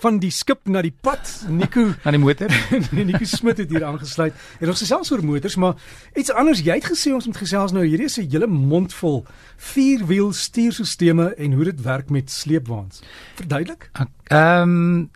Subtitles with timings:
[0.00, 1.28] van die skip na die pad.
[1.48, 2.52] Nico na die motor.
[2.94, 4.36] nee, Nico Smit het hier aangesluit.
[4.60, 5.76] En ons gesels oor motors, maar
[6.14, 6.64] iets anders.
[6.64, 7.84] Jy het gesê ons moet gesels nou.
[7.84, 9.24] Hierdie is 'n hele mond vol
[9.60, 13.02] vierwiel stuurstelsels en hoe dit werk met sleepwaens.
[13.34, 13.90] Verduidelik?
[14.30, 15.10] Ehm um,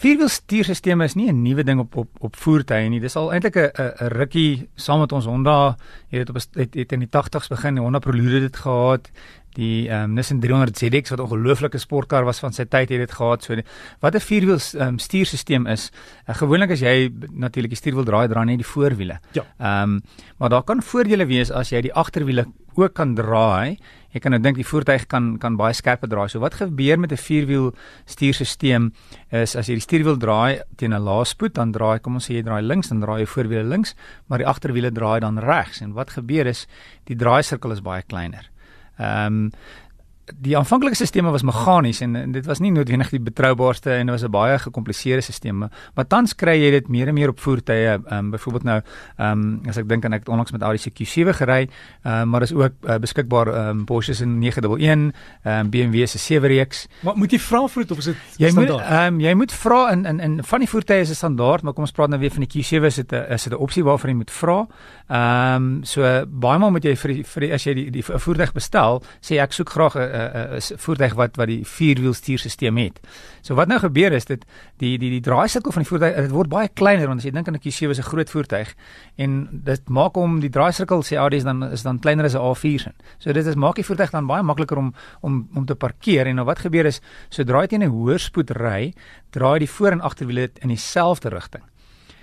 [0.00, 3.00] vierwiel stuurstelsels is nie 'n nuwe ding op op op voertuie nie.
[3.00, 5.76] Dis al eintlik 'n 'n rukkie saam met ons Honda,
[6.08, 7.74] jy weet op het, het in die 80's begin.
[7.74, 9.10] Die Honda Prelude het dit gehad
[9.56, 12.98] die ehm um, Nissan 300 ZX wat 'n ongelooflike sportkar was van sy tyd het
[12.98, 13.42] dit gehad.
[13.42, 13.56] So
[14.00, 15.90] wat 'n vierwiel um, stuurstelsel is
[16.28, 19.18] uh, gewoonlik as jy natuurlik die stuurwiel draai dra net die voorwiele.
[19.32, 19.44] Ja.
[19.58, 20.02] Ehm um,
[20.38, 23.78] maar daar kan voordele wees as jy die agterwiele ook kan draai.
[24.10, 26.28] Jy kan nou dink die voertuig kan kan baie skerper draai.
[26.28, 27.74] So wat gebeur met 'n vierwiel
[28.04, 28.90] stuurstelsel
[29.30, 32.34] is as jy die stuurwiel draai teen 'n lae spoed dan draai kom ons sê
[32.34, 33.94] jy draai links dan draai jy voorwiele links
[34.28, 35.80] maar die agterwiele draai dan regs.
[35.80, 36.66] En wat gebeur is
[37.04, 38.44] die draaisirkel is baie kleiner.
[38.44, 38.59] Ehm
[39.00, 39.52] um,
[40.38, 44.14] die aanvanklike stelsels was meganies en, en dit was nie noodwendig die betroubaarste en dit
[44.14, 47.98] was 'n baie gekompliseerde stelsel maar tans kry jy dit meer en meer op voertuie.
[48.12, 48.80] Um, byvoorbeeld nou
[49.18, 51.68] um, as ek dink aan ek het onlangs met Audi Q7 gery
[52.04, 55.12] um, maar is ook uh, beskikbaar um, Porsche se 911 ehm
[55.44, 56.86] um, BMW se 7 reeks.
[57.00, 58.88] Maar moet jy vra vir dit of is dit jy standaard?
[58.88, 61.72] moet um, jy moet vra in in in van die voertuie is 'n standaard maar
[61.72, 63.84] kom ons praat nou weer van die Q7 is dit 'n is dit 'n opsie
[63.84, 64.66] waarvoor jy moet vra?
[65.08, 68.52] Ehm um, so baie maal moet jy vir vir die, as jy die die voertuig
[68.52, 73.00] bestel sê ek soek graag 'n 'n 'n voertuig wat wat die vierwiel stuurstelsel het.
[73.42, 74.44] So wat nou gebeur is dit
[74.78, 77.48] die die die draaisirkel van die voertuig dit word baie kleiner want as jy dink
[77.48, 78.74] aan 'n Q7 is 'n groot voertuig
[79.16, 82.78] en dit maak hom die draaisirkel sê AD's dan is dan kleiner as 'n A4
[82.78, 82.94] sin.
[83.18, 86.36] So dit is maak die voertuig dan baie makliker om om om te parkeer en
[86.36, 88.94] nou wat gebeur is sodra jy teen 'n hoër spoed ry,
[89.30, 91.69] draai die voor en agterwiele in dieselfde rigting.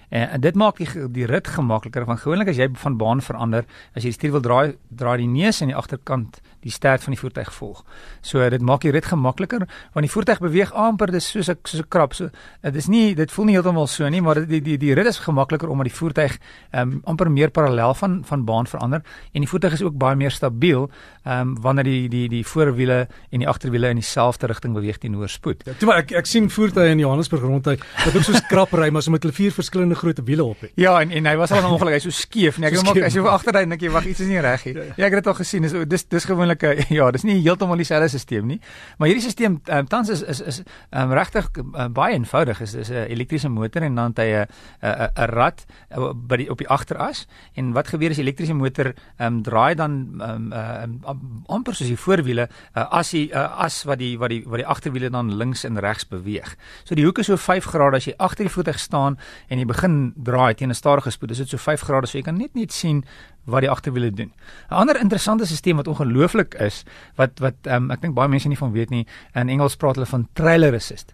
[0.10, 4.06] En dit maak die die rit gemakliker want gewoonlik as jy van baan verander, as
[4.06, 7.20] jy die stuur wil draai, draai die neus aan die agterkant die stert van die
[7.20, 7.84] voertuig volg.
[8.26, 11.82] So dit maak die rit gemakliker want die voertuig beweeg amper dis soos 'n soos
[11.82, 12.14] 'n krap.
[12.14, 12.30] So
[12.62, 15.20] dit is nie dit voel nie heeltemal so nie, maar die die die rit is
[15.20, 16.40] gemakliker omdat die voertuig
[16.72, 19.02] ehm um, amper meer parallel van van baan verander
[19.34, 20.90] en die voertuig is ook baie meer stabiel
[21.26, 25.30] ehm um, wanneer die die die voorwiele en die agterwiele in dieselfde rigting beweeg teenoor
[25.30, 25.64] spoed.
[25.66, 28.90] Ja, toe maar ek ek sien voertuie in Johannesburg rondry wat ook soos krap ry
[28.90, 30.72] maar so met hulle vier verskillende groot wiele op het.
[30.76, 33.24] Ja, en en hy was al ongelukkig, hy so skeef, nee, ek maak as jy
[33.28, 34.74] agterry dink jy wag iets is nie reg nie.
[34.74, 34.94] Ja, ja.
[34.98, 36.66] ja, ek het dit al gesien, dis dis dis gewoonlik
[37.00, 38.60] ja, dis nie heeltemal dieselfde stelsel nie,
[38.98, 42.62] maar hierdie stelsel um, tans is is is um, regtig um, baie eenvoudig.
[42.62, 44.48] Is is 'n elektriese motor en dan het hy 'n
[44.82, 45.66] 'n 'n rad
[45.98, 47.26] uh, by die op die agteras
[47.56, 51.14] en wat gebeur as die elektriese motor um, draai dan um, uh,
[51.48, 54.68] amper soos die voorwiele uh, as die uh, as wat die wat die wat die
[54.68, 56.56] agterwiele dan links en regs beweeg.
[56.84, 59.66] So die hoek is so 5 grade as jy agter die voertuig staan en jy
[59.66, 61.30] begin draai teen 'n stadige spoed.
[61.30, 63.04] Dis dit so 5 grade so jy kan net net sien
[63.46, 64.32] wat die agterwiele doen.
[64.70, 66.84] 'n Ander interessante stelsel wat ongelooflik is
[67.16, 70.06] wat wat um, ek dink baie mense nie van weet nie, in Engels praat hulle
[70.06, 71.14] van trailer assist.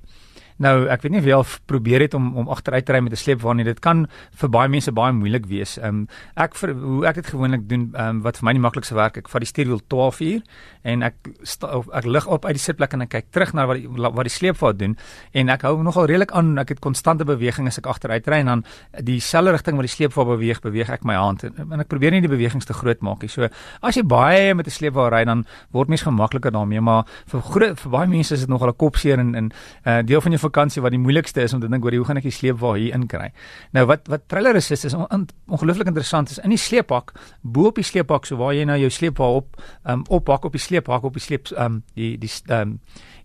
[0.58, 3.14] Nou, ek weet nie of jy al probeer het om om agteruit te ry met
[3.14, 3.64] 'n sleepwa nie.
[3.64, 5.78] Dit kan vir baie mense baie moeilik wees.
[5.78, 8.62] Ehm um, ek vir hoe ek dit gewoonlik doen, ehm um, wat vir my die
[8.62, 10.42] maklikste werk, ek vat die stuurwiel 12 uur
[10.84, 13.78] en ek sta, ek lig op uit die sitplek en ek kyk terug na wat
[13.78, 14.98] die wat die sleepwa doen
[15.34, 16.58] en ek hou nogal redelik aan.
[16.58, 18.64] Ek het konstante beweging as ek agteruit ry en dan
[19.02, 22.22] dieselfde rigting wat die sleepwa beweeg, beweeg ek my hand en, en ek probeer nie
[22.22, 23.30] die bewegings te groot maak nie.
[23.30, 23.50] So
[23.82, 27.80] as jy baie met 'n sleepwa ry dan word mens gemakliker daarmee, maar vir groot
[27.80, 29.52] vir baie mense is dit nogal 'n kopseer en 'n
[29.86, 32.20] uh, deel van jou vakansie wat die moeilikste is om te dink oor hoe gaan
[32.22, 33.32] ek die sleepwa hier inkry.
[33.76, 37.72] Nou wat wat trailer is is on, on, ongelooflik interessant is in die sleepbak bo
[37.72, 41.04] op die sleepbak so waar jy nou jou sleepwa op um, oppak op die sleepbak
[41.04, 42.80] op die sleep um, die die um,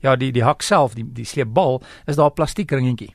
[0.04, 3.12] ja die die hak self die die sleepbal is daar 'n plastiek ringetjie.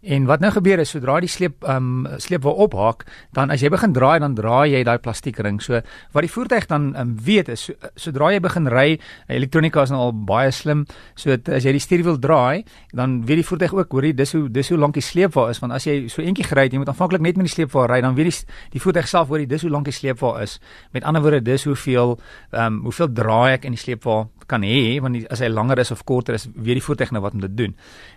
[0.00, 3.02] En wat nou gebeur is sodra die sleep ehm um, sleep waar ophaak,
[3.36, 5.58] dan as jy begin draai dan draai jy daai plastiekring.
[5.60, 9.92] So wat die voertuig dan um, weet is so, sodra jy begin ry, elektronika is
[9.92, 10.86] nou al baie slim.
[11.14, 12.64] So as jy die stuurwiel draai,
[12.96, 15.50] dan weet die voertuig ook hoor jy dis hoe dis hoe lank die sleep waar
[15.52, 17.76] is want as jy so eentjie gery het, jy moet aanvanklik net met die sleep
[17.76, 20.24] waar ry, dan weet die die voertuig self hoor jy dis hoe lank die sleep
[20.24, 20.56] waar is.
[20.96, 22.16] Met ander woorde dis hoeveel
[22.54, 25.50] ehm um, hoeveel draai ek in die sleep waar kan hê want die, as hy
[25.52, 27.76] langer is of korter is, weet die voertuig nou wat om te doen.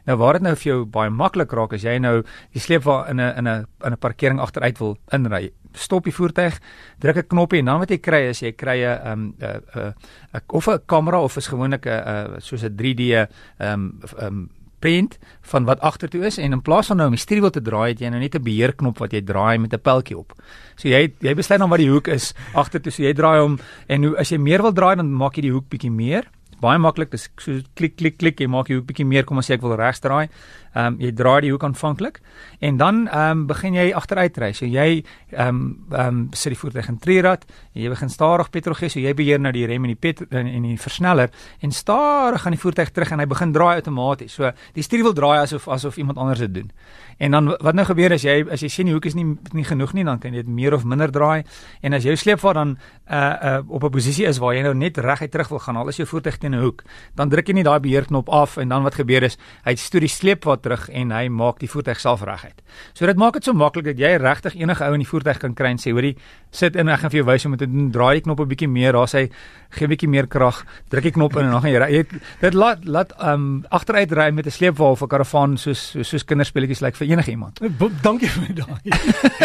[0.09, 2.15] Nou waar dit nou vir jou baie maklik raak as jy nou
[2.55, 6.59] die sleepwa in 'n in 'n in 'n parkering agteruit wil inry, stop die voertuig,
[6.99, 9.93] druk 'n knoppie en dan wat jy kry is jy kry 'n um 'n
[10.33, 13.27] 'n of 'n kamera of is gewoonlik 'n soos 'n 3D
[13.59, 14.49] um um
[14.83, 15.17] print
[15.53, 18.03] van wat agtertoe is en in plaas van nou om die stuurwiel te draai het
[18.03, 20.33] jy nou net 'n beheerknop wat jy draai met 'n pyltjie op.
[20.75, 22.91] So jy jy besluit dan wat die hoek is agtertoe.
[22.91, 25.55] So jy draai hom en hoe as jy meer wil draai dan maak jy die
[25.55, 26.27] hoek bietjie meer
[26.63, 27.11] baie maklik.
[27.11, 29.61] Dis so klik klik klik jy maak jy 'n bietjie meer kom as jy ek
[29.61, 30.29] wil regs draai.
[30.73, 32.19] Ehm um, jy draai die hoek aanvanklik
[32.59, 34.51] en dan ehm um, begin jy agteruit ry.
[34.57, 35.59] So jy ehm um,
[35.91, 38.89] ehm um, sit die voertuig in treerad en jy begin stadig petrol gee.
[38.89, 41.29] So jy beheer nou die rem en die pet en, en die versneller
[41.61, 44.33] en stadig gaan die voertuig terug en hy begin draai outomaties.
[44.33, 46.71] So die stuur wil draai asof asof iemand anders dit doen.
[47.17, 49.65] En dan wat nou gebeur as jy as jy sien die hoek is nie nie
[49.67, 51.43] genoeg nie, dan kan jy dit meer of minder draai.
[51.81, 52.77] En as jou sleepvaart dan
[53.11, 55.87] uh uh op 'n posisie is waar jy nou net reguit terug wil gaan, al
[55.87, 56.83] is jou voertuig teen 'n hoek,
[57.15, 60.09] dan druk jy net daai beheerknop af en dan wat gebeur is, hy stoot die
[60.09, 62.63] sleepvaart terug en hy maak die voertuig self reguit.
[62.93, 65.53] So dit maak dit so maklik dat jy regtig enige ou in die voertuig kan
[65.53, 66.15] kry en sê, hoorie,
[66.51, 67.91] sit in, ek gaan vir jou wys hoe om te doen.
[67.93, 69.29] Draai die knop 'n bietjie meer, daar sê
[69.73, 72.05] gee 'n bietjie meer krag, druk die knop in en dan gaan jy ry.
[72.41, 76.23] Dit laat laat um agteruit ry met 'n sleepwa of 'n karavaan soos soos, soos
[76.23, 77.59] kinderspeletjies lyk like vir enige iemand.
[78.03, 78.81] Dankie vir daai.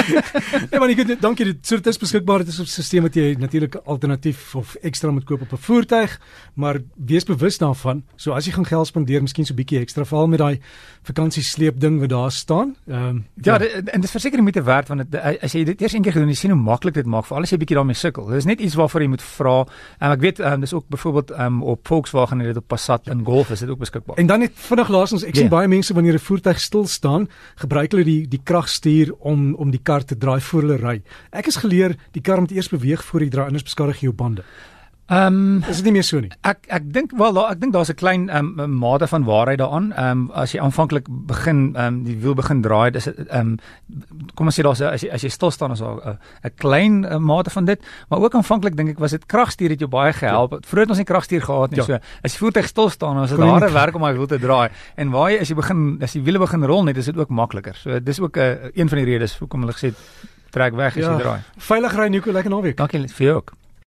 [0.70, 3.34] nee, maar ek dankie dit so dit is beskikbaar dit is 'n stelsel wat jy
[3.38, 6.20] natuurlik alternatief of ekstra moet koop op 'n voertuig,
[6.54, 8.04] maar wees bewus daarvan.
[8.16, 10.60] So as jy gaan geld spandeer, miskien so 'n bietjie ekstra val met daai
[11.08, 12.74] vakansie sleep ding wat daar staan.
[12.86, 13.58] Ehm um, ja, ja.
[13.58, 16.16] Dit, en dit is verseker moet werd want dit, as jy dit eers een keer
[16.16, 18.28] gedoen, jy sien hoe maklik dit maak vir al die bietjie daarmee sukkel.
[18.32, 19.56] Dit is net iets waarvoor jy moet vra.
[20.00, 23.24] Um, ek weet um, dis ook byvoorbeeld um, op Volkswagen en dit op Passat en
[23.24, 24.16] Golf is dit ook beskikbaar.
[24.16, 25.42] En dan net vinnig laasens, ek yeah.
[25.42, 25.56] sien ja.
[25.56, 29.82] baie mense wanneer 'n voertuig stil staan, gebruik hulle die die kragstuur om om die
[29.82, 31.02] kar te draai voor hulle ry.
[31.30, 34.16] Ek is geleer die kar moet eers beweeg voor jy draai anders beskadig jy jou
[34.16, 34.44] bande.
[35.08, 36.28] Ehm um, is dit nie meer so nie.
[36.44, 39.58] Ek ek dink wel daar ek dink daar's 'n klein ehm um, mate van waarheid
[39.58, 39.92] daaraan.
[39.92, 43.58] Ehm um, as jy aanvanklik begin ehm um, die wiel begin draai, dis ehm um,
[44.34, 47.04] kom ons sê daar's as jy as jy stil staan is daar 'n uh, klein
[47.04, 50.12] uh, mate van dit, maar ook aanvanklik dink ek was dit kragstuur het jou baie
[50.12, 50.52] gehelp.
[50.52, 50.58] Ja.
[50.60, 51.78] Vroeër het ons nie kragstuur gehad nie.
[51.78, 51.84] Ja.
[51.84, 54.38] So as die voertuig stil staan, dan is dit harde werk om hy wiel te
[54.38, 54.68] draai.
[54.96, 57.28] En waar jy as jy begin as die wiele begin rol net, is dit ook
[57.28, 57.74] makliker.
[57.74, 59.94] So dis ook 'n uh, een van die redes hoekom hulle gesê
[60.50, 61.12] trek weg as ja.
[61.12, 61.40] jy draai.
[61.56, 62.76] Veilig ry Nico, lekker naweek.
[62.76, 63.52] Dankie vir jou ook.